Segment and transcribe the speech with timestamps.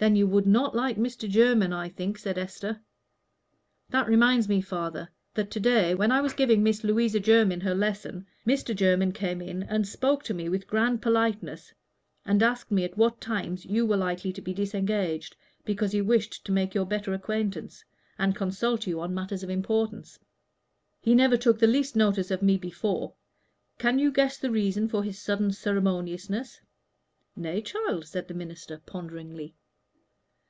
[0.00, 1.28] "Then you would not like Mr.
[1.28, 2.80] Jermyn, I think," said Esther.
[3.90, 7.74] "That reminds me, father, that to day, when I was giving Miss Louisa Jermyn her
[7.74, 8.74] lesson, Mr.
[8.74, 11.74] Jermyn came in and spoke to me with grand politeness,
[12.24, 15.36] and asked me at what times you were likely to be disengaged,
[15.66, 17.84] because he wished to make your better acquaintance,
[18.18, 20.18] and consult you on matters of importance.
[21.02, 23.12] He never took the least notice of me before.
[23.76, 26.62] Can you guess the reason of his sudden ceremoniousness?"
[27.36, 29.54] "Nay, child," said the minister, ponderingly.